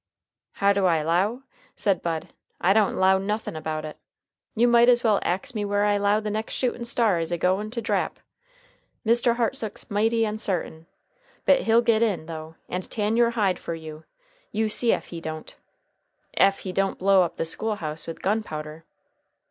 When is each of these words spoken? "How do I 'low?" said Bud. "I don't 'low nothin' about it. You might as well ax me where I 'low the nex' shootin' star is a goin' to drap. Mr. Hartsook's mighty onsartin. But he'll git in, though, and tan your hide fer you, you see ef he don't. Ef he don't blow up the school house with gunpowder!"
"How 0.53 0.73
do 0.73 0.87
I 0.87 1.03
'low?" 1.03 1.43
said 1.75 2.01
Bud. 2.01 2.29
"I 2.59 2.73
don't 2.73 2.95
'low 2.95 3.19
nothin' 3.19 3.55
about 3.55 3.85
it. 3.85 3.97
You 4.55 4.67
might 4.67 4.89
as 4.89 5.03
well 5.03 5.19
ax 5.21 5.53
me 5.53 5.63
where 5.63 5.85
I 5.85 5.97
'low 5.97 6.19
the 6.19 6.31
nex' 6.31 6.55
shootin' 6.55 6.85
star 6.85 7.19
is 7.19 7.31
a 7.31 7.37
goin' 7.37 7.69
to 7.69 7.83
drap. 7.83 8.17
Mr. 9.05 9.35
Hartsook's 9.35 9.91
mighty 9.91 10.25
onsartin. 10.25 10.87
But 11.45 11.61
he'll 11.61 11.83
git 11.83 12.01
in, 12.01 12.25
though, 12.25 12.55
and 12.67 12.89
tan 12.89 13.15
your 13.15 13.29
hide 13.37 13.59
fer 13.59 13.75
you, 13.75 14.03
you 14.51 14.69
see 14.69 14.91
ef 14.91 15.09
he 15.09 15.21
don't. 15.21 15.55
Ef 16.33 16.61
he 16.61 16.71
don't 16.71 16.97
blow 16.97 17.21
up 17.21 17.35
the 17.35 17.45
school 17.45 17.75
house 17.75 18.07
with 18.07 18.23
gunpowder!" 18.23 18.85